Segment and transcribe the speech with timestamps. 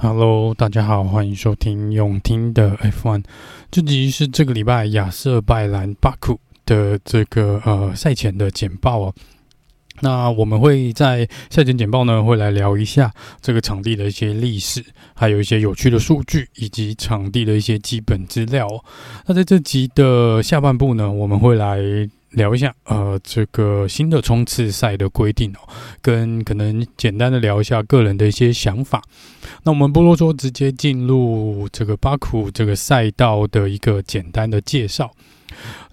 [0.00, 3.24] Hello，大家好，欢迎收听永听的 F1。
[3.68, 9.14] 这集是这个礼拜亚瑟拜兰巴库的这个呃赛前的简报哦。
[10.00, 14.84] 那我们会在赛前简报呢，会来聊一下这个场地的一些历史，
[15.16, 18.68] 还有一些有趣的数据，以及场地的一些基本资料。
[19.26, 21.76] 那在这集的下半部呢，我们会来
[22.30, 25.58] 聊一下呃这个新的冲刺赛的规定哦，
[26.02, 29.02] 跟可能简单的聊一下个人的一些想法。
[29.62, 35.10] 那我们不啰嗦，直接进入这个巴库这个赛道的一个简单的介绍。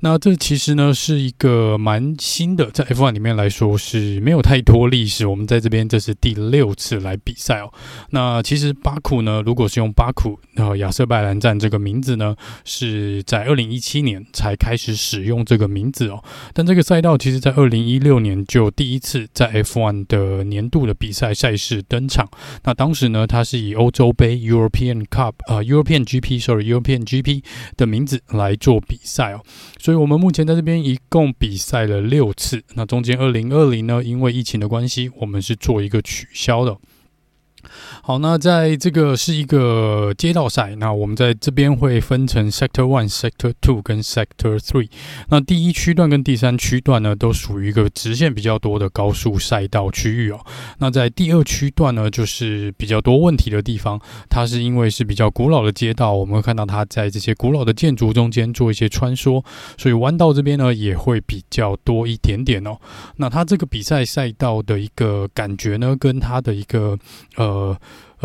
[0.01, 5.25] 那这其实呢是一个蛮新的，在 F1 里面来说是没有太多历史。
[5.25, 7.71] 我们在这边这是第六次来比赛哦。
[8.11, 12.35] 那其实巴库呢，如果是用巴库呃亚瑟拜兰站这个名字呢，
[12.66, 16.23] 是在二零一七年才开始使用这个名字哦。
[16.53, 22.29] 但这个赛道其实在二零一六年就第一次在 F1 的年度的比赛赛事登场。
[22.63, 27.41] 那当时呢，它是以欧洲杯 European Cup 呃 European GP，sorry European GP
[27.75, 29.41] 的名字来做比赛哦。
[29.86, 32.64] 所以，我们目前在这边一共比赛了六次。
[32.73, 36.75] 那中间二零二零呢，因为疫情的关系，我们是做一个取消的。
[38.07, 44.91] 好，那在这个是一个街道赛，那我们在这边会分成 Sector One、Sector Two 跟 Sector Three。
[45.29, 50.39] 那第一区段跟第三区段呢，都属于一个直线比较多的高速赛道区域哦。
[50.77, 59.43] 那在第二区段呢，就是比较多问题的地方，它是因为是比较古老的街道，我们会看到它在这些古老的建筑中间做一些穿梭，
[59.79, 62.77] 所以弯道这边呢也会比较多一点点哦。
[63.15, 66.95] 那它这个比赛赛道的一个感觉呢，跟它的一个
[67.38, 67.75] 呃。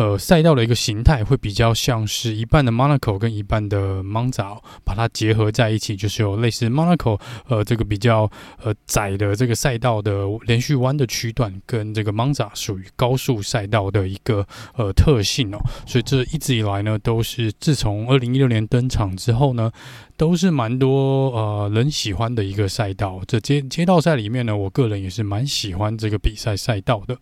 [0.01, 8.27] 呃，赛道的一个形态会比较像是一半的 Monaco 跟一半的 Monza，把它结合在一起，就是有类似 Monaco 呃这个比较
[8.63, 14.43] 呃窄的这个赛道的连续弯的区段，跟这个 Monza 属于高速赛道的一个
[14.75, 15.59] 呃特性哦。
[15.85, 19.71] 所以这一直以来呢，都是自从二零一六年登场之后呢，
[20.17, 23.21] 都是蛮多呃人喜欢的一个赛道。
[23.27, 27.15] 这街街道赛里面呢，我个人也是蛮喜欢这个比赛赛道的。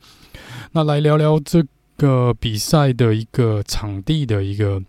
[0.72, 1.62] 那来聊聊这
[2.00, 4.82] 个比赛的一个场地的一个。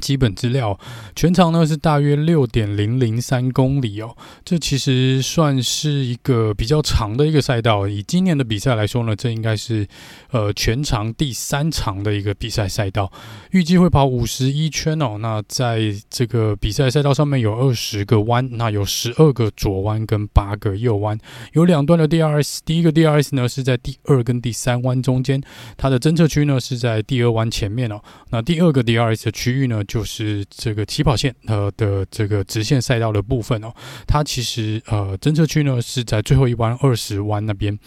[0.00, 0.78] 基本资料，
[1.14, 4.14] 全长呢是大约六点零零三公里哦，
[4.44, 7.88] 这其实算是一个比较长的一个赛道。
[7.88, 9.86] 以今年的比赛来说呢，这应该是
[10.30, 13.10] 呃全长第三长的一个比赛赛道，
[13.52, 15.16] 预计会跑五十一圈哦。
[15.18, 15.80] 那在
[16.10, 21.18] 这个比赛赛道上面有二十个弯，那有十二个左弯跟八个右弯，
[21.52, 22.58] 有两段的 DRS。
[22.64, 25.40] 第一个 DRS 呢是在第二跟第三弯中间，
[25.76, 28.00] 它的侦测区呢是在第二弯前面哦。
[28.30, 33.72] 那第二个 DRS 的区域呢，就是这个起跑线呃的这个直线赛道的部分哦，
[34.06, 37.78] 它其实呃侦测区呢是在最后一弯二十弯那边，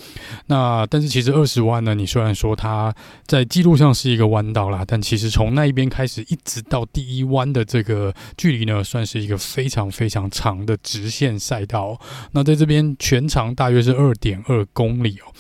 [0.47, 2.93] 那但是其实二十弯呢，你虽然说它
[3.25, 11.99] 在记录上是一个弯道啦，但其实从那一边开始一直到第一弯的这个距离呢，算是一个非常非常长的直线赛道。
[12.31, 15.33] 那在这边全长大约是二点二公里哦。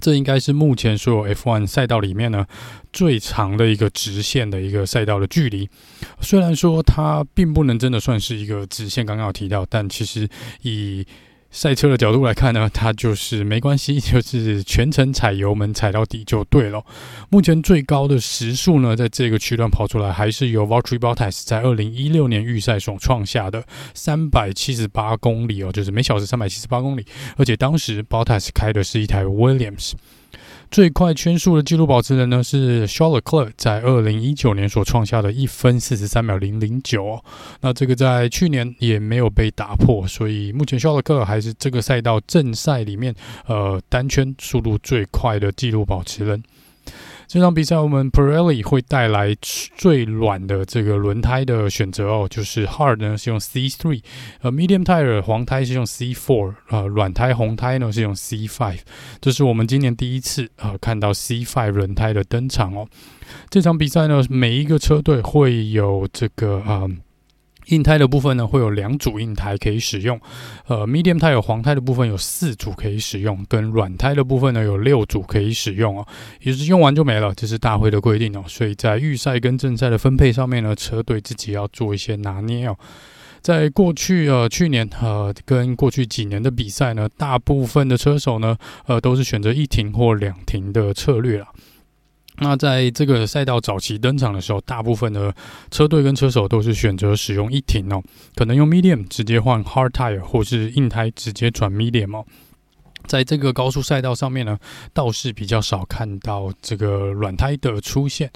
[0.00, 2.46] 这应该是目前所有 F1 赛道里面呢
[2.92, 5.68] 最长的一个直线的一个赛道的距离。
[6.20, 10.28] 虽然说它并不能真的算是一个直线，刚刚有提到，但其实
[10.62, 11.06] 以
[11.50, 16.82] 赛车的角度来看呢，它就是没关系， 就是全程踩油门踩到底就对了。
[17.28, 27.04] 目前最高的时速呢，在这个区段跑出来，还是由 Valtteri Bottas 在二零一六年预赛所创下的三百七十八公里哦，就是每小时三百七十八公里，
[27.36, 29.92] 而且当时 Bottas 开的是一台 Williams。
[30.70, 37.24] 最快圈速的纪录保持人呢是 s h a r l e c l e r 在二零一九年所创下的一分四十三秒零零九哦，
[37.60, 43.12] 那这个在去年也没有被打破，所以目前 s h a r l e c l e r 还是这个赛道正赛里面
[43.46, 46.40] 呃单圈速度最快的纪录保持人。
[47.32, 49.36] 这场比赛，我们 Pirelli 会带来
[49.76, 54.02] 最软的这个轮胎的选择哦，就是 Hard 呢是用 C3，
[54.40, 58.80] 呃 Medium Tire 黄胎是用 C4，呃软胎红胎呢是用 C5，
[59.20, 62.88] 这是我们今年第一次呃看到 C5 轮胎的登场哦。
[63.48, 66.90] 这场比赛呢，每一个车队会有这个呃。
[67.70, 70.20] 硬胎的部分呢，会有两组硬胎可以使用，
[70.66, 76.06] 呃，medium 胎有黄胎的部分有四组可以使用，跟软胎的部分呢有六组可以使用哦，
[76.42, 82.76] 也是用完就没了，这是大会的规定哦，所以在预赛跟正赛的分配上面呢，车队自己要做一些拿捏哦。
[83.40, 88.54] 在过去呃去年呃跟过去几年的比赛呢，大部分的车手呢
[88.86, 91.46] 呃都是选择一停或两停的策略了。
[92.40, 95.32] 那在这个赛道早期登场的时候，大部分的
[95.70, 98.02] 车队跟车手都是选择使用一停哦，
[98.34, 102.24] 可能用 medium 直接换 hard tire，或是硬胎直接转 medium 哦。
[103.06, 104.58] 在这个高速赛道上面呢，
[104.92, 108.30] 倒是比较少看到这个软胎的出现。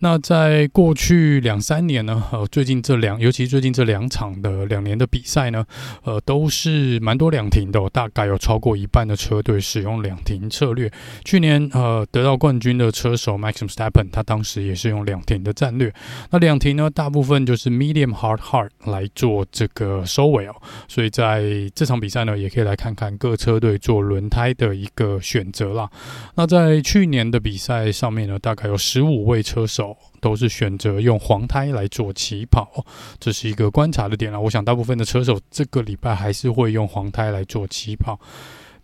[0.00, 5.64] 那在过去两三年呢，呃，最近这两，尤其最近这两场的两年的比赛呢，
[6.04, 10.90] 呃，都是蛮多两停的，大概有超过一半的车队使用两停策略。
[11.24, 15.92] 去年呃得到冠军的车手 Max Verstappen，他当时也是用两停的战略。
[16.30, 20.54] 那两停呢，大部分就是 medium hard hard 来做这个收尾哦。
[20.88, 21.42] 所以在
[21.74, 24.05] 这场比赛呢，也可以来看看各车队做。
[24.06, 25.90] 轮胎的一个选择啦。
[26.36, 32.84] 那在去年的比赛上面呢，大概有十五位车手都是选择用黄胎来做起跑，
[33.20, 34.38] 这是一个观察的点啦。
[34.40, 38.18] 我想大部分的车手这个礼拜还是会用黄胎来做起跑。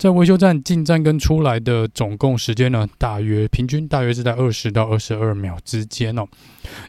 [0.03, 6.27] 在维修站进站跟出来的总共时间呢，大约平均大约是在二十到二十二秒之间哦。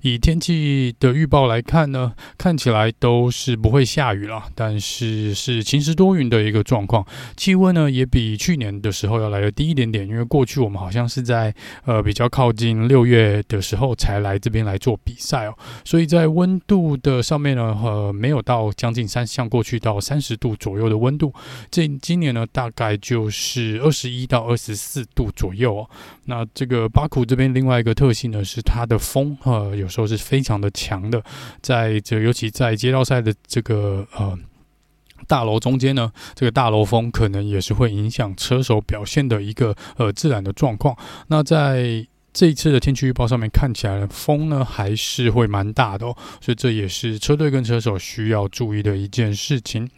[0.01, 7.05] 以天气的预报来看呢，看起来都是不会下雨了，但是是晴时多云的一个状况。
[7.37, 11.53] 气温呢也比去年的时候要来的低一点点，因为过去我们好像是在
[11.85, 15.55] 呃比较靠近六月的时候才来这边来做比赛哦，
[15.85, 21.31] 所以在温度的上面呢，呃没有到将近三像过去到三十度左右的温度。
[21.69, 25.89] 这今年呢大概就是二十一到二十四度左右哦。
[26.23, 29.75] 那这个巴库这边另外一个特性呢是它的风呃。
[29.75, 31.21] 有时候是非常的强的，
[31.61, 34.39] 在这尤其在街道赛的这个呃
[35.27, 40.95] 大楼中间呢，这个大楼风可能也是会影响车手表现的一个呃自然的状况。
[41.27, 49.89] 那在这一次的天气预报上面看起来，风呢还是会蛮大的哦，所以这也是车队跟车手需要注意的一件事情。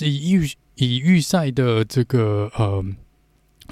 [0.00, 2.84] 以预以预赛的这个呃。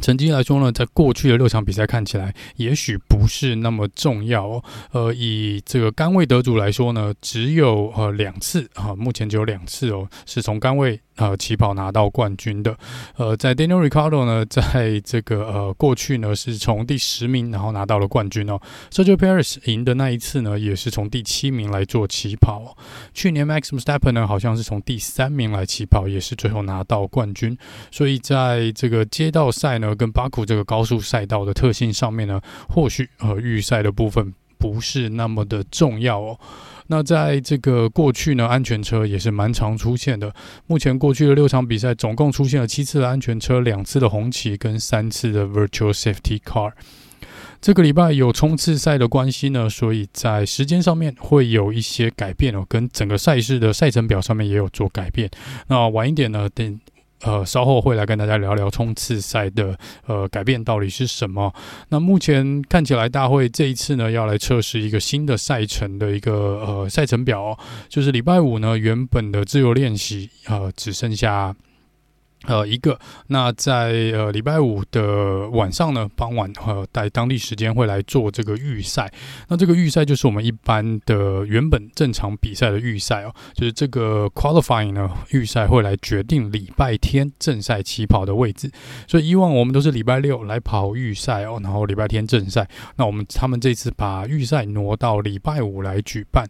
[0.00, 4.64] 成绩来说呢，在过去的六场比赛看起来，也许不是那么重要哦。
[4.90, 11.00] 呃，以这个杆位得主来说呢，只有呃两次啊，目前只有两次哦，是从杆位。
[11.16, 12.76] 呃，起跑拿到冠军的，
[13.16, 18.60] 呃，在 Daniel Ricciardo 呢， 在这个呃过去呢是从第十名然后拿到了冠军哦。
[18.90, 22.76] Sergio Paris 赢的那一次呢，也是从第七名来做起跑。
[23.12, 27.56] 去年 Max Verstappen 呢，好像是从第三名来起跑，也是最后拿到冠军。
[27.92, 36.38] 所以在这个街道赛呢，跟巴库这个高速赛道的特性上面呢，或许呃预赛的部分不是那么的重要哦。
[36.86, 40.34] 那在这个过去呢，安全车也是蛮常出现的。
[40.66, 46.72] 目前过去的六场比赛，总共出现了七次的安全车，两次的红旗跟三次的 Virtual Safety Car。
[47.60, 55.30] 这个礼拜有冲刺赛的关系呢，所以在时间上面会有一些改变哦，跟整个赛事的赛程表上面也有做改变。
[55.68, 56.80] 那晚一点呢，等。
[57.24, 59.76] 呃，稍后会来跟大家聊聊冲刺赛的
[60.06, 61.52] 呃改变到底是什么。
[61.88, 66.32] 那目前看起来，大会这一次呢要来测试一个新的赛程的一个
[66.66, 71.54] 呃赛程表，就是礼拜五呢原本的自由练习呃只剩下。
[72.46, 72.98] 呃，一个，
[73.28, 79.12] 那在呃礼拜五的晚上呢，傍晚呃在当地时间会来做这个预赛。
[79.48, 88.70] 那这个预赛就是我们一般的原本正常比赛的预赛哦，就是这个 qualifying 呢预赛会来决定礼拜天正赛起跑的位置。
[89.08, 92.68] 所以以往我们都是礼拜六来跑预赛哦，然后礼拜天正赛。
[92.96, 96.46] 那我们他们这次把预赛挪到礼拜五来举办。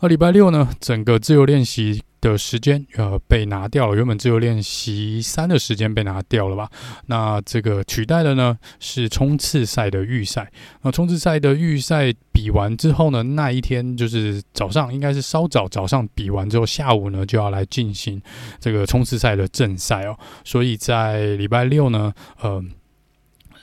[0.00, 2.02] 那礼拜六呢，整个自由练习。
[2.18, 6.68] 的时间呃被拿掉了，原本自由练习三的时间被拿掉了吧？
[7.06, 10.50] 那这个取代的呢是冲刺赛的预赛。
[10.82, 18.20] 那冲刺赛的预赛比完之后呢，那一天就是早上，应该是稍早早上比完之后，下午呢就要来进行
[18.58, 20.18] 这个冲刺赛的正赛哦。
[20.42, 22.60] 所以在礼拜六呢，呃，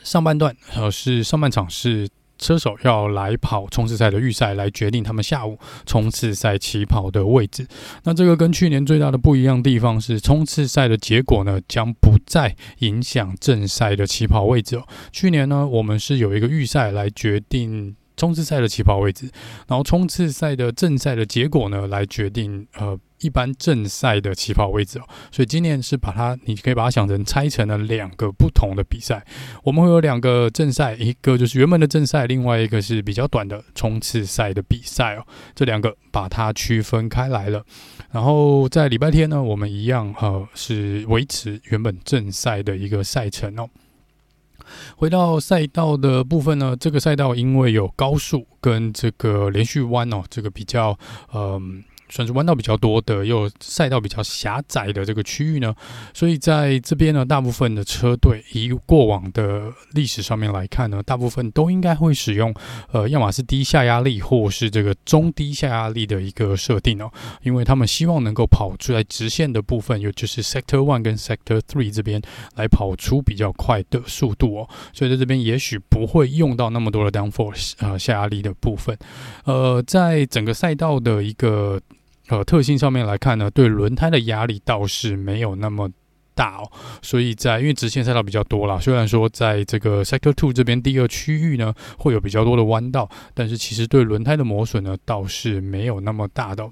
[0.03, 2.07] 上半段呃是上半场是。
[2.43, 7.65] 车手要来跑冲刺赛的预赛，来决定他们下午冲刺赛起跑的位置。
[8.03, 14.85] 那这个跟去年最大的不一样地方是，冲刺赛的结果呢，将不再影响正赛的起跑位置哦。
[15.13, 19.29] 去年呢，我们是有一个预赛来决定冲刺赛的起跑位置，
[19.67, 22.99] 然后冲刺赛的正赛的结果呢，来决定呃。
[23.23, 25.07] 一般正赛的起跑位置哦。
[25.31, 29.25] 所以今年是把它，你可以把它想成拆成了两个不同的比赛。
[29.63, 35.25] 我们会有两个正赛，一个就是原本的正赛，另外一个是比较短的冲刺赛的比赛哦。
[35.55, 37.63] 这两个把它区分开来了。
[38.11, 43.69] 然后在礼拜天呢，我们一样呃是维持原本正赛的一个赛程哦。
[44.95, 50.97] 回到赛道的部分呢，这个赛道因为有高速跟这个连续弯哦，这个比较
[51.33, 51.83] 嗯。
[52.13, 55.73] 算是弯道比较多的，又赛道比较狭窄的这个区域呢，
[56.13, 62.53] 所以在这边呢，大部分的车队以过往的历史上面来看呢，大部分都应该会使用
[62.91, 67.09] 呃，要么是低下压力，或是这个中低下压力的一个设定哦，
[67.41, 72.21] 因为他们希望能够跑出来直线的部分，也就是 Sector One 跟 Sector Three 这边
[72.55, 78.95] 来跑出比较快的速度哦，所以在这边也许不会用到那么多的 Downforce 呃下压力的部分，
[79.45, 81.81] 呃，在整个赛道的一个。
[82.29, 85.89] 呃，特性上面来看呢，对轮胎的压力倒是没有那么
[86.33, 96.69] 大哦，所以在因为直线赛道比较多啦，虽然说在这个 Sector Two 这边第二区域呢会有比较多的弯道，但是其实对轮胎的磨损呢倒是没有那么大的。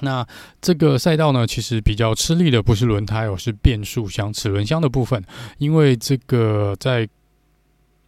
[0.00, 0.26] 那
[0.60, 5.22] 这个赛道呢，其实比较吃力的不是轮胎哦，是变速箱、齿轮箱的部分，
[5.58, 7.08] 因为这个在。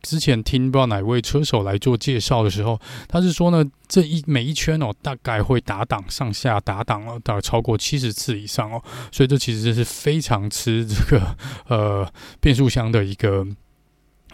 [0.06, 11.36] 之前听不知道哪位车手来做介绍的时候，他是说呢，这一每一圈哦，大概会打档上下打档哦，大概超过七十次以上哦，所以这其实是非常吃这个
[11.68, 12.08] 呃
[12.40, 13.46] 变速箱的一个。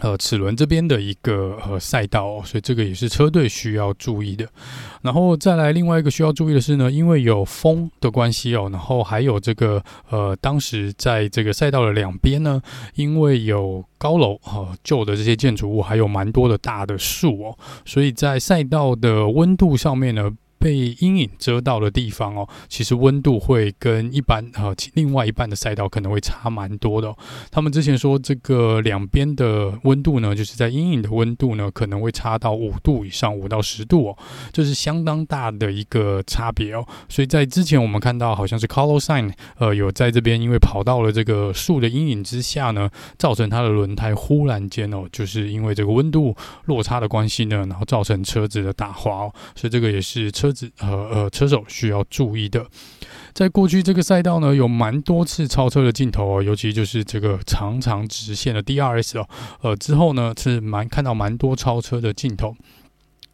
[0.02, 4.46] 呃，齿轮这边的一个呃赛道哦，所以这个也是车队需要注意的。
[5.00, 12.60] 然后再来另外一个需要注意的是呢，因为有风的关系哦，然后还有这个呃，当时在这个赛道的两边呢，
[12.96, 20.30] 因为有高楼呃旧的这些建筑物，还有蛮多的大的树哦，所以在赛道的温度上面呢。
[20.62, 27.12] 被阴影遮到的地方哦，其实温度会跟一般呃另外一半的赛道可能会差蛮多的。
[27.50, 34.18] 他们之前说这个两边的温度呢，就是在阴影的温度呢可能会差到五度以上，五到十度哦，
[34.52, 36.86] 这是相当大的一个差别哦。
[37.08, 42.88] 所以在之前我们看到好像是 Carlos Sainz 呃有在这边因为跑到了这个树的阴影之下呢，
[43.18, 49.34] 造成他的轮胎忽然间哦，就是因为这个温度落差的关系呢，然后造成车子的打滑哦。
[49.56, 50.51] 所以这个也是车。
[50.80, 52.66] 呃呃，车手需要注意的，
[53.32, 59.28] 在过去这个赛道呢，有蛮多次超车的镜头哦，尤其就是这个长长直线的 DRS 哦，
[59.62, 62.54] 呃之后呢是蛮看到蛮多超车的镜头。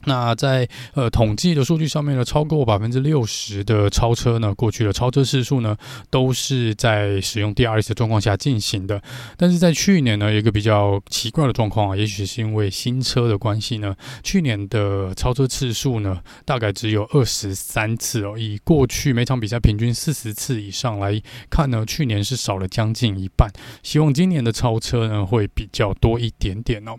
[0.09, 5.77] 那在呃统计的数据上面呢，超过百分之六十的超车呢，过去的超车次数呢，
[6.11, 9.01] 都是在使用 DRS 的状况下进行的。
[9.37, 18.35] 但是在去年呢，有一个比较奇怪的状况啊，也许是因为新车的关系呢，去年的超车次数呢，大概只有二十三次哦。
[18.37, 23.53] 以过去每场比赛平均四十次以上来看呢，去年是少了将近一半。
[23.83, 26.97] 希望今年的超车呢，会比较多一点点哦。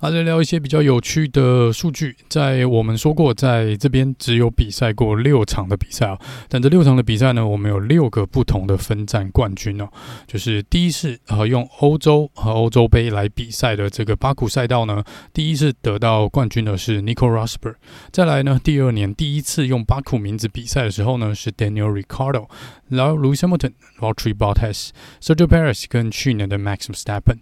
[0.00, 2.16] 啊，来聊一些比较有趣的数据。
[2.28, 9.88] 在我们说过，在这边只有比赛过六场的比赛啊，但这六场的比赛呢，我们有六个不同的分站冠军哦。
[10.26, 17.76] 就是第一次呃用欧洲和欧洲杯来比赛的这个巴库赛道呢，第一次得到冠军的是 Nico r o s b e r。
[18.12, 22.48] 再来呢，第二年第一次用巴库名字比赛的时候呢，是 Daniel r i c a r d o
[22.88, 24.90] 然后 Lewis Hamilton、Valtteri Bottas、
[25.20, 27.38] Sergio Perez 跟去年的 Max Verstappen。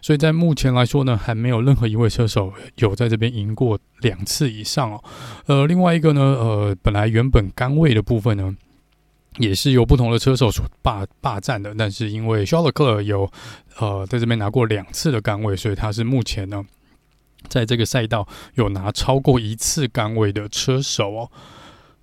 [0.00, 5.04] 所以在目前来说呢，还没有任何一位车手有在这边赢过两次以上哦。
[5.46, 8.56] 呃，另外一个呢，呃，本来原本杆位的部分呢，
[9.38, 13.30] 也是由不同的车手所霸霸占的，但是因为肖勒克有
[13.78, 16.64] 呃在这边拿过两次的杆位，所以他是目前呢，
[17.48, 21.30] 在这个赛道有拿超过一次杆位的车手哦。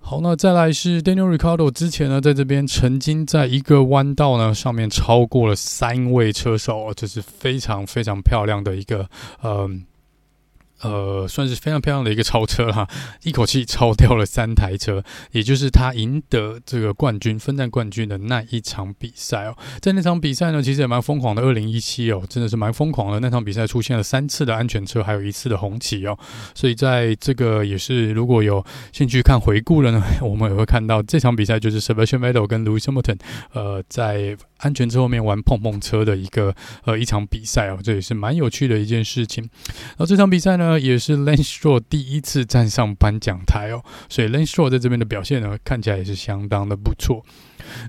[0.08, 9.08] 好，那再来是 Daniel Ricardo，之前呢，在这边曾经在一个弯道呢上面超过了三位车手，这是非常非常漂亮的一个，
[9.42, 9.84] 嗯。
[10.86, 12.86] 呃算是非常漂亮的一个超车哈，
[13.24, 15.02] 一口气超掉了三台车，
[15.32, 19.56] 也就是他赢得这个冠军、分站冠军的那一场比赛哦。
[19.80, 21.42] 在那场比赛呢，其实也蛮疯狂的。
[21.42, 23.20] 二零一七哦，真的是蛮疯狂的。
[23.20, 26.16] 那场比赛出现了三次的安全车，还有一次的红旗哦。
[26.54, 33.18] 所以在这个也是如果有兴趣看回顾了呢， 我们也会看到这场比赛就是 Sebastian Vettel 跟 Lewis Hamilton
[33.52, 39.42] 呃在安全车后面玩碰碰车的一个呃一场比赛哦，这也是蛮有趣的一件事情。
[39.88, 40.75] 然后这场比赛呢。
[40.78, 47.24] 也是 Lance s h o r 第一次站上颁奖台哦，所以 Lance s h o r 在这边的表现呢，看起来也是相当的不错。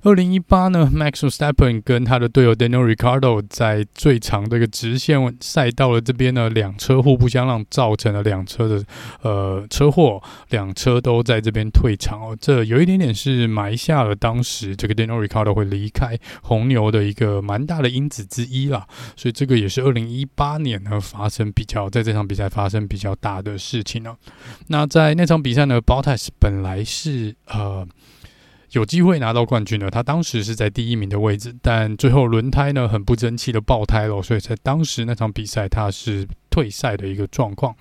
[0.03, 8.83] 二零一八呢，Max Verstappen 跟他的队友 Daniel Ricardo 在最长这个直线赛道的这边呢，两车互不相让，造成了两车的
[9.21, 12.37] 呃车祸，两车都在这边退场哦。
[12.39, 18.87] 这有一点点是埋下了当时这个 Daniel Ricardo 会离开红牛的一个蛮大的因子之一啦。
[19.15, 24.15] 所以这个也是二零一八年呢发生比较在这场比赛发生比较大的事情呢。
[24.67, 27.87] 那在那场比赛呢，Bottas 本来是呃。
[28.71, 37.73] 有机会拿到冠军的，他当时是在第一名的位置，但最后轮胎呢很不争气的爆胎了，所以在当时那场比赛他是退赛的一个状况。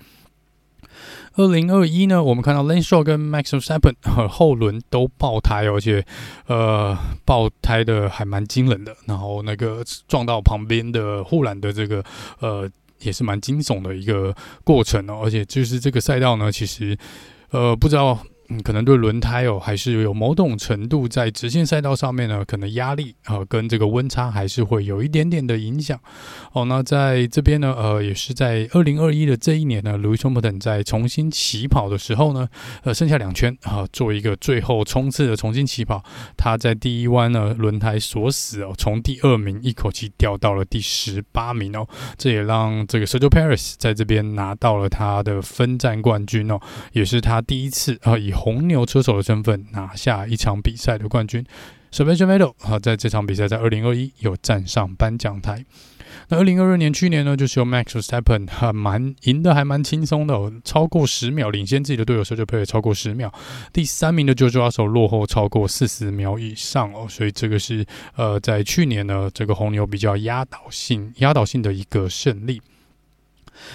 [1.35, 6.05] 二零二一呢，我们看到 Lance Stroll 跟 Max Verstappen 后轮都爆胎，而且
[6.47, 12.01] 呃爆胎的还蛮惊人的，然后那个撞到旁边的护栏的这个
[12.39, 12.67] 呃
[12.99, 16.97] 也是蛮惊悚的一个过程哦，而且就是这个赛道呢，其实
[17.51, 18.17] 呃不知道。
[18.49, 25.99] 嗯，可能对轮胎哦，还是有某种程度在直线赛道上面呢，可能压力啊、跟这个温差还是会有一点点的影响。
[26.53, 32.47] 哦，那在这边呢，呃，也是在二零二一的这一年呢，Lewis Hamilton 在重新起跑的时候呢，
[32.83, 36.03] 呃，剩下两圈啊、做一个最后冲刺的重新起跑，
[36.37, 41.87] 他在第一弯呢轮胎锁死哦，从第二名一口气掉到了第十八名哦，
[42.17, 46.59] 这也让这个 Sergio Perez 在这边拿到了他的分站冠军哦，
[46.93, 51.43] 也是他第一次啊、以红牛车手的身份拿下一场比赛的冠军
[51.91, 55.65] ，Sebastian Vettel 啊，在这场比赛在二零二一有站上颁奖台。
[56.29, 63.31] 那二零二二年去年呢，就是由 Max Verstappen 哈蛮赢的，还蛮轻松的、哦，超过十秒领先自己的队友，Sergio Perez 超过十秒。
[63.73, 72.61] 第三名的 George Russell 落后超过四十秒以上哦，所以这个是呃，在去年呢，这个红牛比较压倒性、压倒性的一个胜利。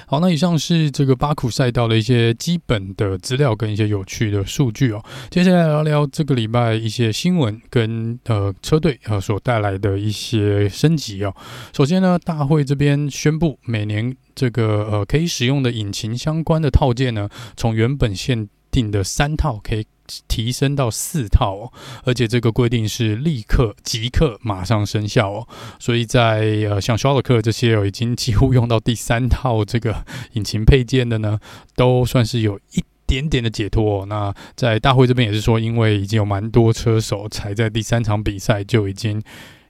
[0.07, 5.03] 好，那以上是这个巴库赛道的一些基本的资料跟一些有趣的数据哦。
[5.31, 11.35] 接下来聊聊这个礼拜一些新闻跟呃车队呃所带来的一些升级哦。
[11.73, 19.87] 首先呢，大会这边宣布，每年这个呃可以使用的引擎相关的套件呢，从原本限定的三套可以。
[20.29, 21.73] 提升到四套，
[22.05, 31.39] 而且这个规定是立刻即刻马上生效哦，所以在呃像肖尔克这些哦已经几乎用到第三套这个引擎配件的呢，
[31.75, 34.07] 都算是有一点点的解脱。
[34.07, 39.23] 那在大会这边也是说，因为已经有蛮多车手才在第三场比赛就已经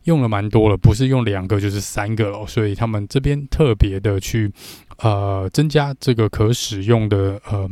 [0.05, 4.53] 用了蛮多了，不是用两个就是三个了，所以他们这边特别的去
[4.99, 7.71] 呃增加这个可使用的呃。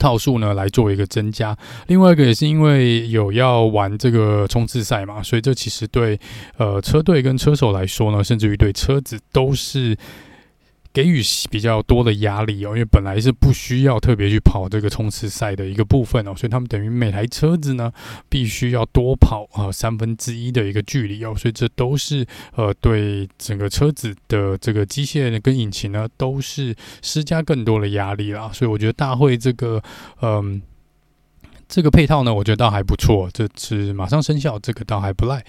[0.00, 6.18] 套数呢，来做一个增加，另外一个也是因为有要玩这个冲刺赛嘛，所以这其实对
[6.56, 9.96] 呃车队跟车手来说呢，甚至于对车子都是。
[10.92, 17.92] 给予比较多的压力哦，因为本来是不需要特别去跑这个冲刺赛的一个部分哦，所以他们等于每台车子呢
[18.28, 29.82] 必须要多跑啊三分之一的一个距离哦，所以这都是呃对整个车子的这个机械跟引擎呢都是施加更多的压力啦，所以我觉得大会这个
[30.22, 30.60] 嗯。
[31.70, 35.44] 这个配套呢，我觉得倒还不错，这次马上生效，这个倒还不赖。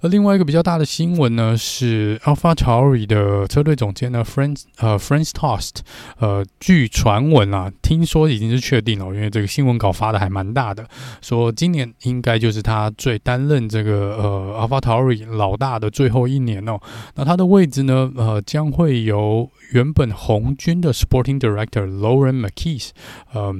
[0.00, 5.80] 而另外一个比较大的新闻呢，是 AlphaTauri 的车队总监呢，Franz 呃 Franz Tost，
[6.18, 10.88] 呃，据传闻啊，听说已经是确定了，因为这个新闻稿发的还蛮大的，
[11.20, 16.80] 说今年应该就是他最担任这个呃 AlphaTauri 老大的最后一年哦。
[17.16, 22.92] 那他的位置呢，呃，将会由原本红军的 Sporting Director Lauren Mekies，
[23.34, 23.56] 嗯、呃。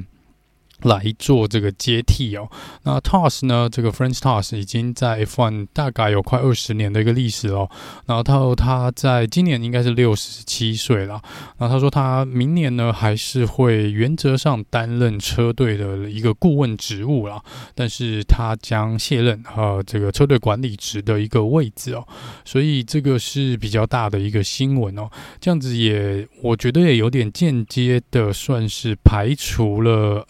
[0.83, 2.49] 来做这个接替哦。
[2.83, 3.69] 那 Tos 呢？
[3.71, 7.69] 这个 French Tos 已经在 F1 大概有快二十年的一个历史哦。
[8.07, 11.21] 然后他说他在今年应该是六十七岁了。
[11.59, 17.43] 然后他说他明年呢还是会原则上担任车队的一个顾问职务啦，
[17.75, 22.07] 但是他将卸任呃这个车队管理职的一个位置哦。
[22.45, 25.11] 所以这个是比较大的一个新闻哦。
[25.41, 30.25] 这样子也我觉得也有点间接的算是排除了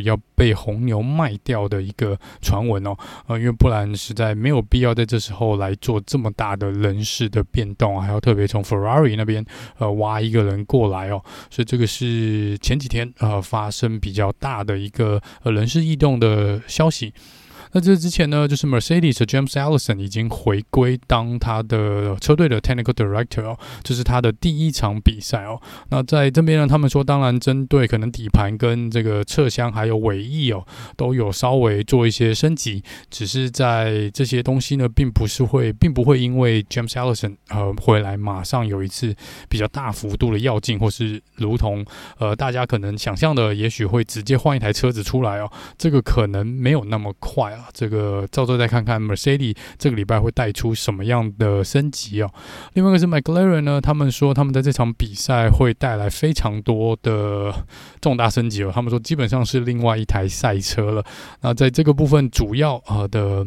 [0.00, 9.44] 要被红牛卖掉的一个传闻哦，呃，因为不然实在没有必要在这时候来做这么大的人事的变动，还要特别从 Ferrari 那边
[9.78, 17.12] 呃挖一个人过来哦，所以这个是前几天呃发生比较大的一个呃人事异动的消息。
[17.72, 25.60] 那这之前呢，就是 Mercedes 的 James Allison 已经回归当他的车队的 Technical Director 哦，这是他的第一场比赛哦。
[25.90, 39.14] 那在这边呢，他们说，当然针对可能底盘跟这个车厢还有尾翼哦，都有稍微做一些升级，只是在这些东西呢，并不是会，并不会因为 James Allison 呃回来马上有一次
[39.48, 41.84] 比较大幅度的跃进，或是如同
[42.18, 47.59] 呃大家可能想象的，也许会直接换一台车子出来哦，这个可能没有那么快。
[47.72, 52.30] 这个照做再看看 Mercedes 这个礼拜会带出什么样的升级哦。
[52.74, 57.52] 另外一个是 McLaren 呢，他们说他们在这场比赛会带来非常多的
[58.00, 58.70] 重大升级哦。
[58.74, 61.04] 他们说基本上是另外一台赛车了。
[61.40, 63.46] 那在这个部分主要呃的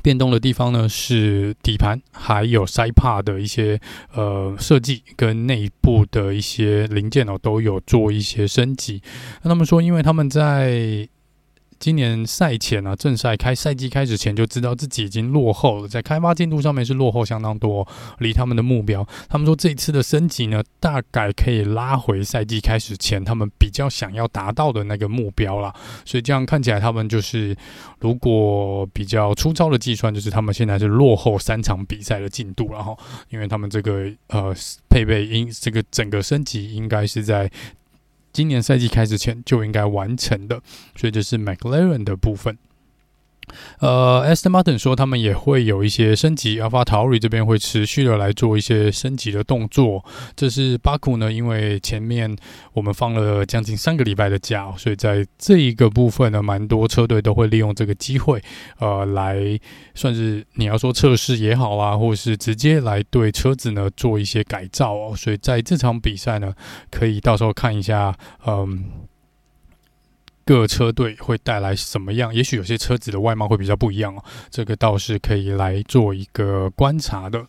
[0.00, 3.78] 变动的地方呢，是底盘还有 Sipar 的一些
[4.14, 9.02] 呃设计跟内部的一些零件哦，都有做一些升级。
[9.42, 11.06] 那他们说，因为他们在
[11.82, 17.84] 今年赛前啊，正赛开赛季开始前就知道自己已经落后了，在开发进度上面是落后相当多，
[18.20, 19.04] 离他们的目标。
[19.28, 25.74] 他们说这一次的升级呢，大概可以拉回赛季开始前他们比较想要达到的那个目标了。
[26.04, 27.56] 所以这样看起来，他们就是
[27.98, 32.96] 如果比较粗糙的计算，就是他们现在是落后三场比赛的进度了哈。
[33.28, 34.54] 因为他们这个呃
[34.88, 37.50] 配备应这个整个升级应该是在。
[38.32, 40.60] 今年赛季开始前就应该完成的，
[40.96, 42.56] 所以这是 McLaren 的部分。
[43.80, 50.04] 呃，Aston Martin 说他们也会有一些升级，AlphaTauri 这边会持续的来做一些升级的动作。
[50.36, 52.36] 这是巴库呢，因为前面
[52.72, 58.42] 我们放了将近三个礼拜的假，所以在这一个部分呢，蛮多车队都会利用这个机会，
[58.78, 59.36] 呃，来
[59.94, 65.14] 算是你要说测试也好啊，或是直接来对车子呢做一些改造哦。
[65.16, 66.52] 所以在这场比赛呢，
[66.90, 68.84] 可以到时候看一下，嗯。
[70.44, 72.34] 各车队会带来什么样？
[72.34, 77.46] 也许有些车子的外貌会比较不一样哦，这个倒是可以来做一个观察的。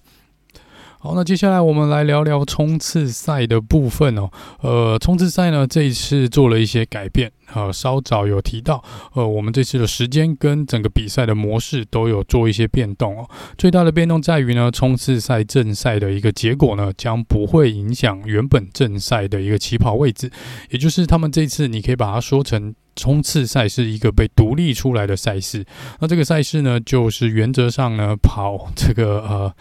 [1.04, 4.30] 好，那接下来我们来聊聊冲刺赛的部分哦。
[4.62, 7.30] 呃，冲刺赛呢，这一次做了一些改变。
[7.54, 13.30] 呃，稍早有提到，呃，我们这次的时间跟整个比赛的模式都有做一些变动哦。
[13.58, 20.32] 最大的变动在于呢，冲刺赛正赛的一个结果呢，将不会影响原本正赛的一个起跑位置。
[20.70, 25.66] 也就是他们这次，你可以把它说成冲刺赛是一个被独立出来的赛事。
[26.00, 29.54] 那这个赛事呢，就是原则上呢，跑这个呃。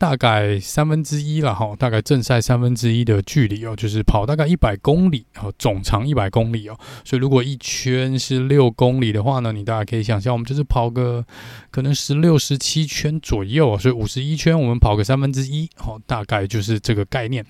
[0.00, 11.22] 大概三分之一了哈，大概正赛三分之一的距离哦，就是跑大概一百公里哦，总长一百公里哦，所以如果一圈是六公里的话呢，你大家可以想象，我们就是跑个
[11.70, 17.44] 可能十六、十七圈左右，所以五十一圈我们跑个三分之一，哦，大概就是这个概念。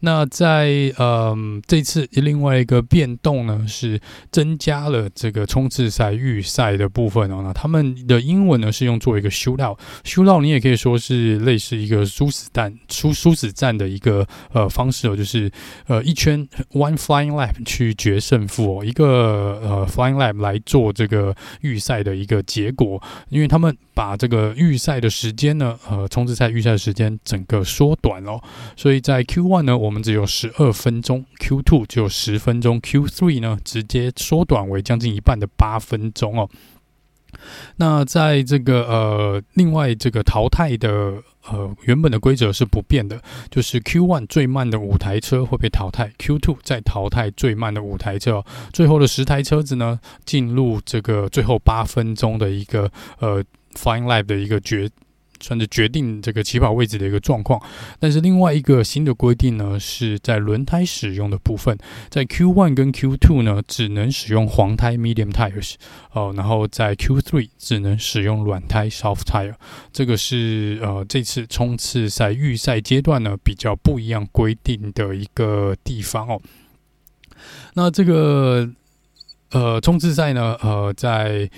[0.00, 4.00] 那在嗯这次另外一个变动呢，是
[4.30, 11.81] 增加了这个冲刺赛预赛的部分哦，那他们的英文呢是用做一个 shootout，shootout 你也可以说是类似。
[11.82, 15.50] 一个殊死战、殊殊死战的一个呃方式哦，就是
[15.86, 28.40] 呃一圈 one flying lap 去决胜负哦，一个呃 flying lap 来做这个预赛的一个结果，因为他们把这个预赛的时间呢，呃冲刺赛预赛的时间整个缩短了，
[28.76, 36.48] 所以在 Q one 呢，我们只有十二分钟，Q two 只有十分钟，Q three 呢直接缩短为将近一半的八分钟哦。
[37.76, 41.14] 那在这个呃另外这个淘汰的。
[41.50, 53.42] 呃，原本的规则是不变的，就是 Q one 最慢的五台车会被淘汰，Q two 再淘汰最慢的五台车，最后的十台车子呢，进入这个最后八分钟的一个呃
[53.74, 54.88] Flying Lap 的一个决。
[55.42, 57.60] 算是决定这个起跑位置的一个状况，
[57.98, 61.76] 但是另外一个新的规定呢，是在轮胎使用的部分，
[62.08, 65.74] 在 Q1 跟 Q2 呢，只能使用黄胎 （medium tires）
[66.12, 69.54] 哦，然后在 Q3 只能使用软胎 （soft tire）。
[69.92, 76.40] 这个是呃这次冲刺赛预赛阶段呢比较不一样规定的一个地方哦。
[77.74, 78.70] 那这个
[79.50, 81.50] 呃冲刺赛呢，呃在。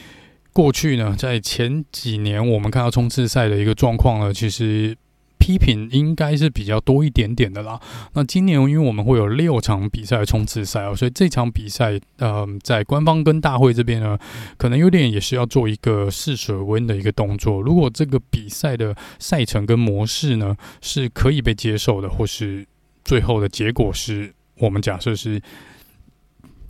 [0.55, 4.97] 过去呢，在前几年，我们看到冲刺赛的一个状况呢，其实
[5.37, 7.81] 批评应该是比较多一点点的啦。
[8.13, 14.17] 那今年，因为我们会有六场比赛的冲刺赛哦，所以这场比赛，呃，在官方跟大会这边呢，
[14.57, 17.61] 可能有点也是要做一个试水温的一个动作。
[17.61, 22.65] 如果这个比赛的赛程跟模式呢是可以被接受的，或是
[23.05, 25.43] 最后的结果是我们假设是。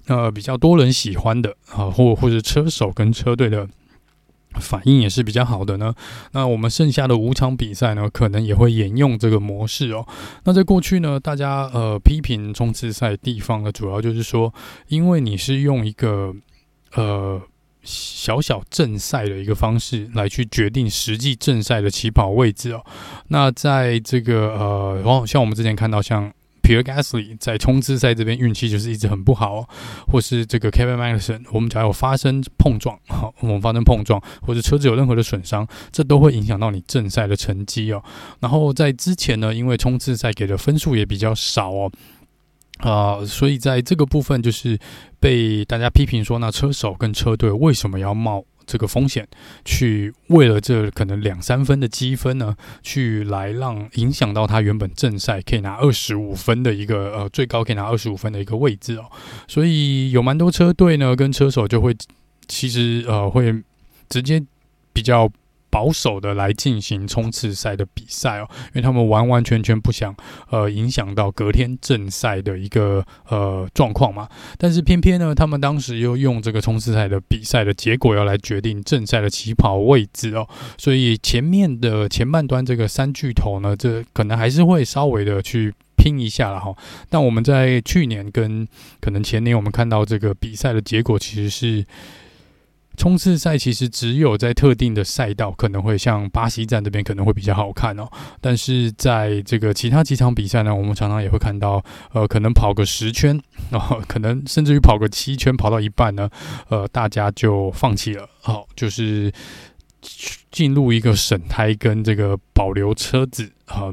[0.06, 3.66] 呃，比较多人喜欢的啊，或或者车手跟车队的
[4.60, 5.94] 反应也是比较好的呢。
[6.32, 10.06] 那我们剩下的五场比赛呢，可能也会沿用这个模式哦。
[10.44, 14.52] 那在过去呢，大家呃批评冲刺赛地方呢，主要就是说，
[14.88, 16.34] 因为你是用一个
[16.94, 17.40] 呃
[17.82, 22.84] 小小正赛的一个方式来去决定实际正赛的起跑位置哦。
[23.28, 26.30] 那在这个呃，然后像我们之前看到像。
[26.64, 29.68] Pierre Gasly 在冲刺赛这边运气就是一直很不好，哦，
[30.08, 38.02] 或是这个 Kevin Magnussen，我们只要有发生碰撞，好， 我们发生碰撞，或者车子有任何的损伤，这都会影响到你正赛的成绩哦。
[38.40, 41.92] 然后在之前呢，因为冲刺赛给的分数也比较少哦，
[42.78, 44.78] 啊、所以在这个部分就是
[45.20, 48.42] 被大家批评说，那车手跟车队为什么要冒？
[48.66, 49.26] 这个风险，
[49.64, 59.04] 去为了这可能两三分的积分呢，去来让影响到他原本正赛可以拿二十五分的一个呃最高可以拿二十五分的一个位置哦，
[59.46, 61.96] 所以有蛮多车队呢跟车手就会
[62.46, 63.62] 其实呃会
[64.08, 64.42] 直接
[64.92, 65.30] 比较。
[65.74, 70.14] 保守的来进行冲刺赛的比赛哦，因为他们完完全全不想
[70.50, 74.28] 呃影响到隔天正赛的一个呃状况嘛。
[74.56, 80.46] 但是偏偏呢，他们当时又用这个冲刺赛的比赛的结果要来决定正赛的起跑位置哦，
[80.78, 86.72] 所以前面的前半段这个三巨头呢，这可能还是会稍微的去拼一下了哈。
[87.10, 88.64] 但我们在去年跟
[89.00, 91.84] 可能前年，我们看到这个比赛的结果其实是。
[92.96, 98.08] 冲刺赛其实只有在特定的赛道可能会像巴西站这边可能会比较好看哦，
[98.40, 106.28] 但是在这个其他几场比赛呢，我们常常也会看到，呃，可能跑个十圈，然 后可能甚至于跑个七圈，跑到一半呢，
[106.68, 109.32] 呃，大家就放弃了，好，就是
[110.50, 113.92] 进入一个省胎跟这个保留车子，呃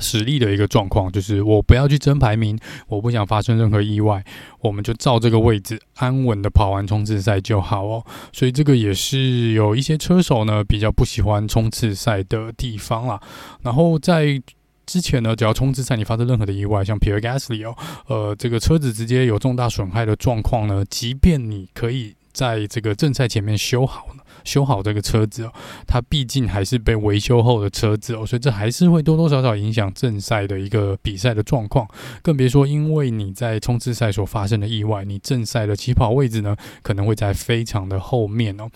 [0.00, 4.24] 实力的一个状况，就是我不要去争排名，我不想发生任何意外，
[4.60, 8.04] 我们就照这个位置安稳的跑完冲刺赛就好哦。
[8.32, 13.20] 所以这个也是有一些车手呢比较不喜欢冲刺赛的地方啦。
[13.62, 14.40] 然后在
[14.86, 24.22] 之前呢，只要冲刺赛你发生任何的意外，像 Pierre Gasly 哦，呃，这个车子直接有重大损害的状况呢，即便你可以在这个正赛前面修好呢。
[24.44, 25.52] 修好这个车子哦，
[25.86, 31.86] 它毕竟还是被维修后的车子哦，所以这还是会多多少少影响正赛的一个比赛的状况。
[32.22, 38.68] 更别说，因为你在冲刺赛所发生的意外，你正赛的起跑位置呢，可能会在非常的后面哦。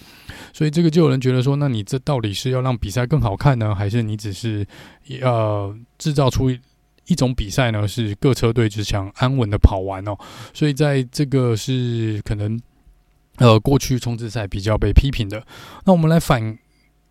[0.53, 4.67] 所以这个就有人觉得说，那你这到底是要让比赛更好看呢，还是你只是
[5.21, 6.51] 呃制造出
[7.07, 7.87] 一种比赛呢？
[7.89, 10.17] 是各车队只想安稳的跑完哦。
[10.53, 12.61] 所以在这个是可能。
[13.43, 15.45] 呃，过去冲刺赛比较被批评的，
[15.85, 16.57] 那我们来反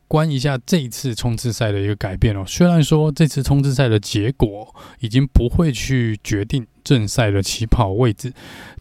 [0.08, 2.46] 观一下这一次冲刺赛的一个改变哦。
[2.48, 8.32] 虽然说这次冲刺赛的结果已经不会去决定正赛的起跑位置，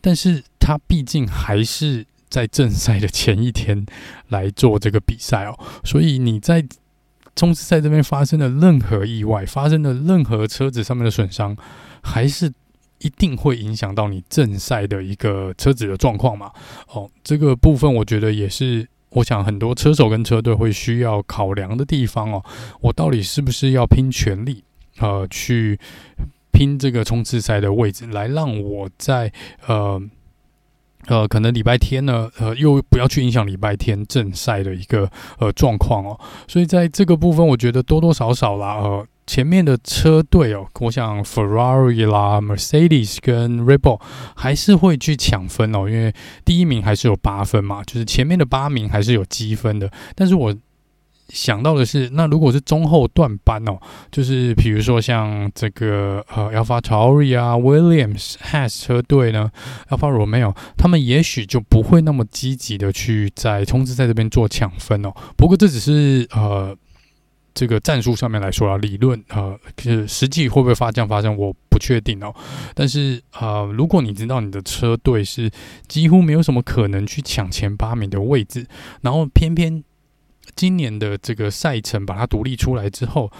[0.00, 3.84] 但是它毕竟还是在正赛的前一天
[4.28, 5.58] 来做这个比赛哦。
[5.82, 6.64] 所以你在
[7.34, 11.56] 冲刺赛这边发生的任何意外，发生的任何车子上面的损伤，
[12.00, 12.52] 还是。
[13.00, 16.50] 一定会影响到你正赛的一个车子的状况嘛？
[16.88, 22.44] 哦，这个部分我觉得也是，我想很多车手跟车队会需要考量的地方哦。
[22.80, 24.62] 我到底是不是要拼全力，
[24.98, 25.78] 呃，去
[26.52, 29.32] 拼这个冲刺赛的位置，来让我在
[29.66, 30.00] 呃
[31.06, 36.20] 呃，可能礼拜天呢，呃，又不要去影响礼拜天正赛的一个呃状况哦。
[36.46, 39.06] 所以在这个部分，我觉得多多少少啦，呃。
[39.30, 44.00] 前面的车队哦，我想 Ferrari 啦、Mercedes 跟 Red Bull
[44.34, 46.12] 还是会去抢分哦，因为
[46.44, 49.88] 第一名还是有八分嘛，就是前面的八名还是有积分的。
[50.16, 50.52] 但是我
[51.28, 53.78] 想到的是，那如果是中后段班哦，
[54.10, 59.48] 就是比如说像这个呃 AlphaTauri 啊、Williams、Has 车队呢
[59.90, 65.12] ，Alfa Romeo 他们也许就不会那么积极的去在冲刺赛这边做抢分哦。
[65.36, 66.76] 不过这只是呃。
[67.54, 72.34] 这个战术上面来说啊，理论啊，是实际会不会发这样发生，我不确定哦。
[72.74, 75.50] 但是啊，如果你知道你的车队是
[75.88, 78.66] 几乎没有什么可能去抢前八名的位置，
[79.02, 79.82] 然后偏偏
[80.54, 83.30] 今年的这个赛程把它独立出来之后。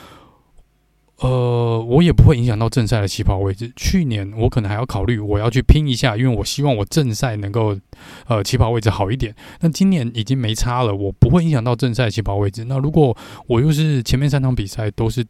[1.22, 3.70] 呃，我也不会影响到正赛的起跑位置。
[3.76, 7.78] 去年我可能还要考虑，我要去拼一下，因为我希望我正赛能够
[8.26, 9.34] 呃起跑位置好一点。
[9.60, 12.64] 那今年已经没差了，我不会影响到正赛起跑位置。
[12.64, 13.14] 那如果
[13.46, 15.22] 我又是前面三场比赛都是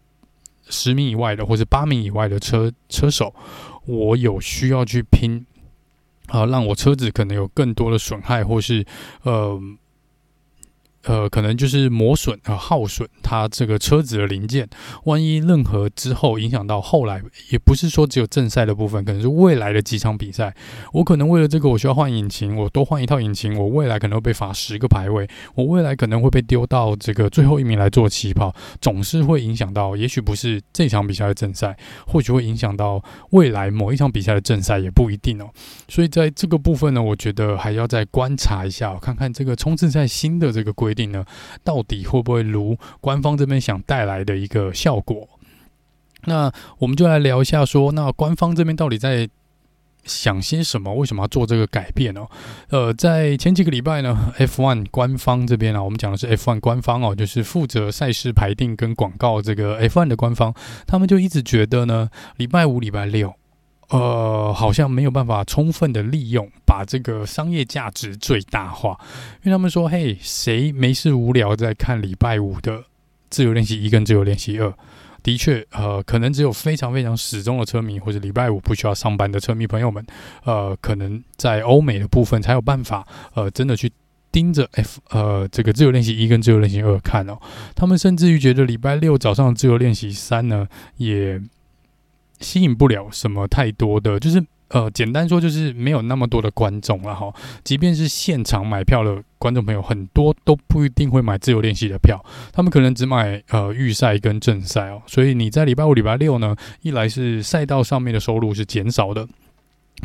[0.68, 3.34] 十名以外的，或者八名以外的车车手，
[3.86, 5.44] 我有需要去拼
[6.28, 8.86] 啊，让我车子可能有更多的损害，或是
[9.24, 9.60] 呃。
[11.04, 14.68] 呃，可能就是磨损和耗损，它这个车子的零件，
[15.04, 20.54] 万一任何之后影响到后来，也不是说只有正赛的部分，可能是未来的几场比赛，
[20.92, 31.74] 我可能为了这个我需要换引擎，我多换一套引擎，我未来可能会被罚十个排位，我未来可能会被丢到这个最后一名来做起跑，总是会影响到，也许不是这场比赛的正赛，
[32.06, 35.48] 或许会影响到未来某一场比赛的正赛，也不一定哦。
[35.88, 40.89] 所以在这个部分呢，我觉得还要再观察一下，看看这个冲刺赛新的这个规。
[40.90, 41.24] 规定呢，
[41.62, 45.28] 到底会不会如官方这边想带来的一个效果？
[46.24, 49.28] 那我们就来聊一下说，说那官方这边到底在
[50.04, 50.92] 想些什么？
[50.94, 52.26] 为什么要做这个改变呢？
[52.70, 60.52] 呃，在前几个礼拜呢，F1 官方这边啊，我们讲的是 F1 官方哦，就是负责赛事排定跟广告这个 F1 的官方，
[60.86, 63.39] 他们就一直觉得呢，礼拜五、礼拜六。
[63.90, 68.96] 呃，好像没有办法充分的利用，把这个商业价值最大化。
[69.42, 72.84] 因为他们说，嘿，谁没事无聊在看礼拜五的
[73.30, 74.72] 自由练习一跟自由练习二？
[75.22, 80.06] 的确，呃，可能只有非常非常死忠的车迷，或者礼拜五不需要上班的车迷朋友们，
[80.44, 83.92] 呃，可能在欧美的部分才有办法，呃，真的去
[84.30, 87.36] 盯着 F，呃，这个自由练习一跟自由练习二看哦。
[87.74, 91.42] 他们甚至于觉得礼拜六早上自由练习三呢，也。
[92.40, 97.32] 吸引不了什么太多的，就是呃，简单说就是没有那么多的观众了哈。
[97.64, 105.02] 即便是现场买票的观众朋友，很多都不一定会买自由练习的票，他们可能只买呃预赛跟正赛哦。
[105.06, 109.26] 所以你在礼拜五、礼拜六呢，一来是赛道上面的收入是减少的，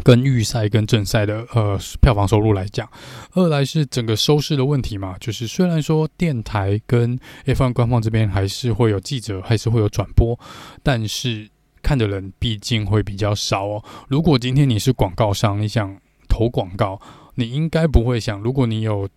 [0.03, 2.87] 跟预赛跟正赛的呃票房收入来讲；
[3.33, 10.39] 二来是整个收视的问题嘛，就是虽然说电台跟 F1 官方这边还是会有记者，还是会有转播，
[10.81, 11.47] 但是。
[11.85, 13.83] 看的人毕竟会比较少哦。
[14.07, 15.95] 如果今天你是广告商，你想
[16.27, 16.99] 投广告，
[17.35, 19.07] 你应该不会想，如果你有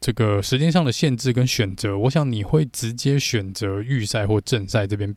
[0.00, 5.14] 这个时间上的限制跟选择，我想你会直接选择预赛或正赛这边。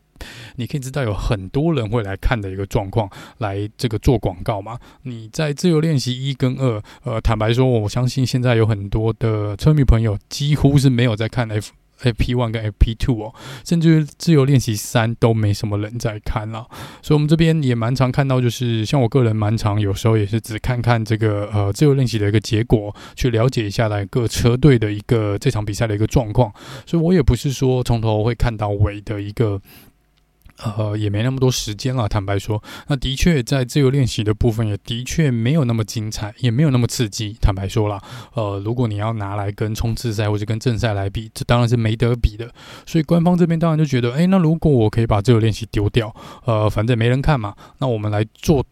[0.58, 4.77] 你可以知道有很多人会来看的一个状况，来这个做广告嘛。
[5.04, 11.71] 你在自由练习一跟二，呃，坦白说，我相信现在有很多的车迷朋友几乎是没有在看 F。
[12.02, 13.34] FP One 跟 FP Two 哦，
[13.66, 16.68] 甚至自由练习三都没什么人在看了，
[17.02, 26.52] 所以我们这边也蛮常看到，就是像我个人蛮常，有时候也是只看看这个呃自由练习的一个结果，去了解一下来各车队的一个这场比赛的一个状况，
[26.86, 29.62] 所以我也不是说从头会看到尾的一个。
[30.78, 32.08] 呃，也没那么多时间了。
[32.08, 37.36] 坦白说，那的确在自由练习的部分，也的确没有那么精彩，也没有那么刺激。
[37.41, 38.02] 坦白说了，
[38.34, 42.50] 呃，如果你要拿来跟冲刺赛或者跟正赛来比，这当然是没得比的。
[42.86, 46.13] 所以官方这边当然就觉得，诶，那如果我可以把自由练习丢掉，
[46.45, 48.65] 呃，反正没人看嘛，那我们来做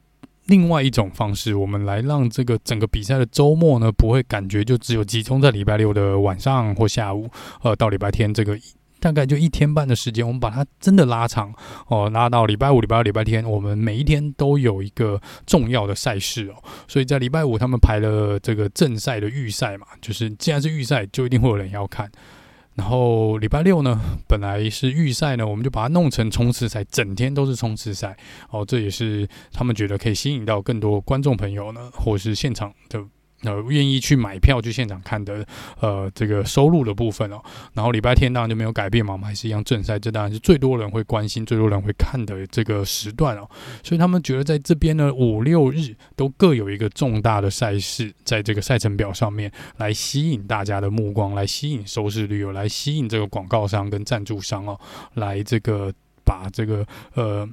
[0.46, 7.30] 另外一种方式，我们来让这个整个比赛的周末呢，不会感觉就只有集中在礼拜六的晚上或下午，
[7.62, 8.58] 呃，到礼拜天这个。
[9.00, 11.54] 大概就一天半的时间，我们把它真的拉长
[11.88, 16.56] 哦，拉到礼拜五、礼拜六、礼拜天，我们每一天都有一个重要的赛事哦。
[16.88, 22.12] 所以在礼拜五，他们排了这个正赛的预赛嘛，就是既然是预赛，就一定会有人要看。
[22.76, 28.16] 然后礼拜六呢，本来是预赛呢，我们就把它弄成冲刺赛，整天都是冲刺赛
[28.52, 28.64] 哦。
[28.66, 33.04] 这也是他们觉得可以吸引到更多观众朋友呢，或是现场的。
[33.44, 35.46] 呃，愿意去买票去现场看的，
[35.80, 37.42] 呃，这个收入的部分哦。
[37.74, 43.50] 然后礼拜天当然就没有改变嘛，我们还是一样正赛，这当然是最多人会关心、最多人会看的这个时段哦。
[43.84, 54.80] 所以他们觉得在这边呢，五六日都各有一个重大的赛事，在这个赛程表上面来吸引大家的目光，来吸引收视率哦，来吸引这个广告商跟赞助商哦，
[55.14, 55.94] 来这个
[56.26, 57.48] 把这个呃。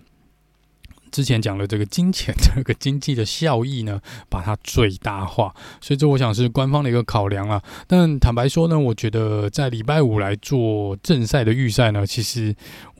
[1.17, 3.99] 之前讲的这个金钱这个经济的效益呢，
[4.29, 5.51] 把它最大化，
[5.81, 7.63] 所以这我想是官方的一个考量啊。
[7.87, 12.55] 但坦白说呢，我觉得在礼拜五来做正赛的预赛呢，其实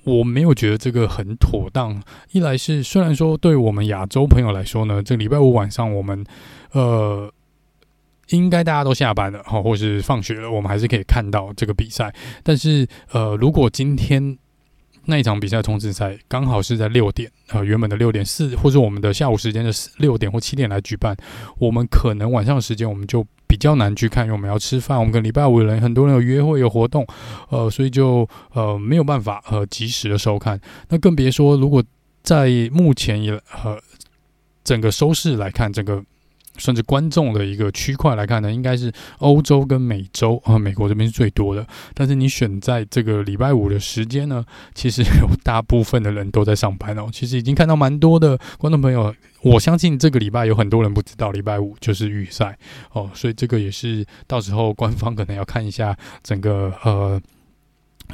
[0.05, 2.03] 我没有觉得这个很妥当。
[2.33, 6.25] 一来是虽然说对我们亚洲朋友来说呢，这礼拜五晚上我们
[6.73, 7.31] 呃
[8.29, 12.15] 应该大家都下班了哈，或是放学了，我们还是可以看到这个比赛。
[12.43, 14.39] 但是呃，如果今天
[15.07, 21.17] 那一场比赛冲刺赛刚好是在六点，呃，原本的六点四，或者我们的下午时间的六点或七点来举办，
[21.59, 27.07] 我们可能晚上的时间我们就比较难去看，因为我们要吃饭，我们跟礼拜五的人很多人有约会有活动，
[27.51, 30.61] 呃，所以就呃没有办法呃及时的收看。
[30.89, 31.83] 那更别说如果
[32.23, 33.31] 在目前也
[33.63, 33.79] 呃
[34.65, 36.03] 整个收视来看，整个
[36.59, 41.67] 甚至观众的一个区块来看呢，应该是欧洲跟美洲啊， 美国这边是最多的。
[41.95, 47.09] 但是你选在这个礼拜五的时间呢，其实有大部分的人都在上班哦。
[47.13, 52.57] 其实已经看到蛮多的观众朋友，我相信这个礼拜有很多人不知道礼拜五就是预赛
[52.93, 57.21] 哦，所以这个也是到时候官方可能要看一下整个呃。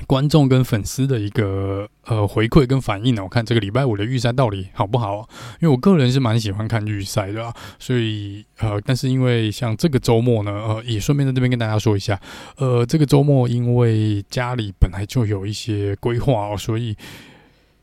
[0.07, 5.29] 观众跟粉丝的一个呃回馈跟反应呢，我看这个礼拜五的预赛到底好不好？
[5.61, 12.21] 因为我个人是蛮喜欢看预赛的，所以呃，但是因为像这个周末呢，呃，也顺便在这边跟大家说一下，
[12.57, 16.97] 呃，这个周末因为家里本来就有一些规划哦，所以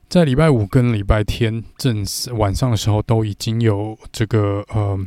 [0.07, 2.05] 在礼拜五跟礼拜天正
[2.37, 4.99] 晚上的时候都已经有这个呃。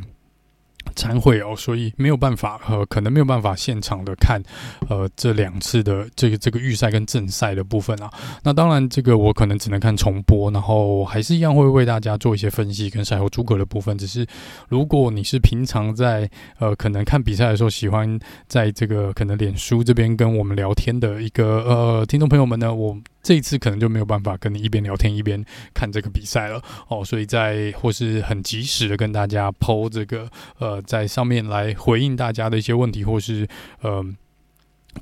[0.93, 4.41] 参会哦，所以没有办法，呃，可能没有办法现场的看，
[4.89, 8.11] 呃，这两次的这个这个预赛跟正赛的部分啊。
[8.43, 13.97] 那当然，这个我可能只能看重播，然后还是一样会为大家做一些分析跟赛后诸葛的部分。
[13.97, 14.25] 只是
[14.69, 16.29] 如果你是平常在
[16.59, 22.97] 呃可能看比赛的时候，喜欢在这个可能脸书这边跟我们聊天的一个呃听众朋友们呢，我。
[23.23, 25.41] 这一次可能就没有办法跟你一边聊天一边
[25.73, 30.29] 看这个比赛了哦，所以在或是很及时的跟大家 po 这个
[30.59, 33.47] 呃，在上面来回应大家的一些问题，或是
[33.81, 34.05] 呃。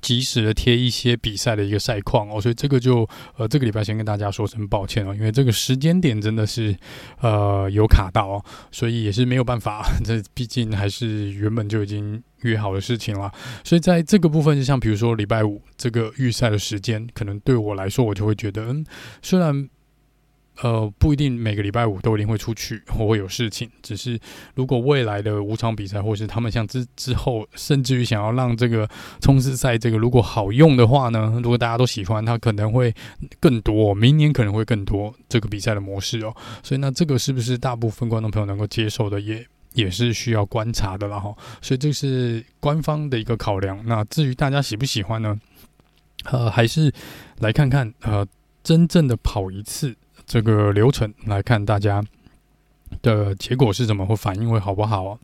[0.01, 3.05] 及时的贴一些比赛的一个赛况哦，所以这个就
[3.35, 6.73] 呃这个礼拜先跟大家说声抱歉哦，因为这个时间点真的是
[7.19, 13.29] 呃有卡到哦，所以也是没有办法， 这毕竟还是原本就已经约好的事情了，
[13.65, 18.85] 所以在这个部分，就像比如说礼拜五这个预赛的时间，可能对我来说，我就会觉得嗯，
[19.21, 19.69] 虽然。
[20.61, 23.67] 呃，不一定每个礼拜五都一定会出去，我会有事情。
[23.81, 24.19] 只是
[24.53, 28.87] 如果未来的五场比赛，或是他们像之之后，甚至于想要让这个
[29.21, 32.93] 冲刺赛这个如果好用的话呢，如果大家都喜欢，它可能会
[33.39, 36.35] 更多，明年可能会更多这个比赛的模式哦。
[36.61, 39.43] 所以那这个是不是大部分观众朋友能够接受的，也
[39.73, 41.33] 也是需要观察的了哈。
[41.61, 43.81] 所以这是官方的一个考量。
[43.85, 45.39] 那至于大家喜不喜欢呢？
[46.25, 46.93] 呃，还是
[47.39, 48.27] 来看看呃，
[48.61, 49.95] 真正的跑一次。
[50.31, 52.01] 这个流程来看，大家
[53.01, 55.19] 的结果是怎么，或反应会好不好啊？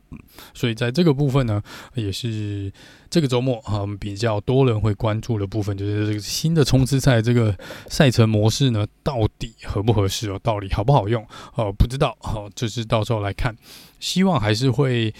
[0.52, 1.62] 所以在这个部分呢，
[1.94, 2.70] 也是
[3.08, 7.56] 这个周末啊，比较多人会关注的部分，就是这个新的冲刺赛这个
[7.86, 10.38] 赛程模式呢，到底合不合适哦？
[10.42, 11.26] 到底好不好用？
[11.54, 13.56] 哦，不知道，好，就是到时候来看，
[13.98, 15.14] 希望还是会。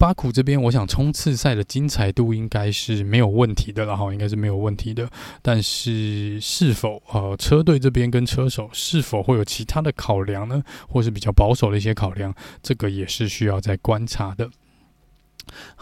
[0.00, 5.06] 巴库这边，我想冲刺赛的精彩度应该是没有问题的，了哈应该是没有问题的。
[5.42, 10.62] 但是是否呃车队这边跟车手是否会有其他的考量呢？
[10.88, 14.48] 或是比较保守的一些考量，这个也是需要再观察的。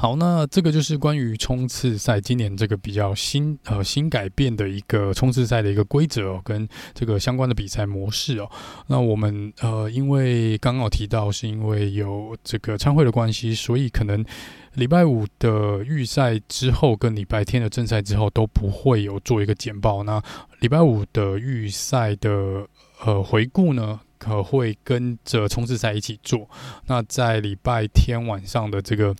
[0.00, 8.48] 好，那这个就是关于冲刺赛今年这个比较新呃新改变的一个冲刺赛的一个规则哦，跟这个相关的比赛模式哦。
[8.86, 14.24] 那我们呃因为刚刚提到是因为有这个参会的关系，所以可能
[14.74, 20.04] 礼拜五的预赛之后跟礼拜天的正赛之后都不会有做一个简报。
[20.04, 20.22] 那
[20.60, 22.64] 礼拜五的预赛的
[23.04, 26.48] 呃回顾呢，可会跟着冲刺赛一起做。
[26.86, 29.12] 那在礼拜天晚上的这个。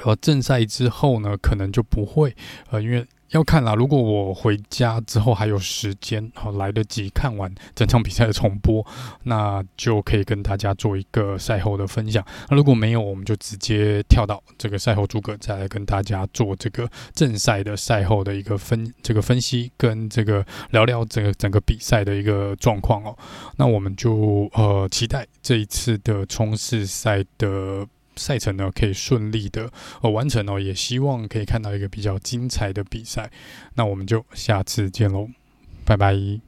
[0.00, 2.34] 和正赛之后呢，可能就不会，
[2.70, 3.74] 呃，因为要看啦。
[3.74, 8.82] 如果我回家之后还有时间，好来得及看完整场比赛的重播，
[9.24, 12.24] 那就可以跟大家做一个赛后的分享。
[12.48, 23.14] 那如果没有，我们就直接跳到这个赛后诸葛，再来跟大家做这个正赛的赛后的一个分这个分析，跟这个聊聊整个整个比赛的一个状况哦。
[23.56, 27.86] 那我们就呃期待这一次的冲刺赛的。
[28.18, 29.70] 赛程呢，可以顺利的
[30.02, 33.30] 呃完成哦，也希望可以看到一个比较精彩的比赛。
[33.74, 35.28] 那我们就下次见喽，
[35.84, 36.47] 拜拜。